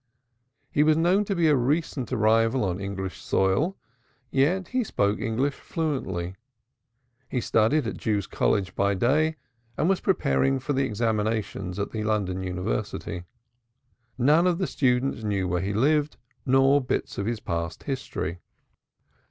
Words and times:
He 0.71 0.81
was 0.81 0.97
known 0.97 1.25
to 1.25 1.35
be 1.35 1.47
a 1.47 1.55
recent 1.55 2.11
arrival 2.11 2.65
on 2.65 2.79
English 2.79 3.21
soil, 3.21 3.77
yet 4.31 4.69
he 4.69 4.83
spoke 4.83 5.19
English 5.19 5.53
fluently. 5.53 6.33
He 7.29 7.39
studied 7.39 7.85
at 7.85 7.97
Jews' 7.97 8.25
College 8.25 8.73
by 8.75 8.95
day 8.95 9.35
and 9.77 9.87
was 9.87 9.99
preparing 9.99 10.57
for 10.57 10.73
the 10.73 10.85
examinations 10.85 11.77
at 11.77 11.91
the 11.91 12.03
London 12.03 12.41
University. 12.41 13.25
None 14.17 14.47
of 14.47 14.57
the 14.57 14.63
other 14.63 14.71
students 14.71 15.21
knew 15.23 15.47
where 15.47 15.61
he 15.61 15.71
lived 15.71 16.17
nor 16.47 16.77
a 16.77 16.81
bit 16.81 17.15
of 17.19 17.27
his 17.27 17.39
past 17.39 17.83
history. 17.83 18.39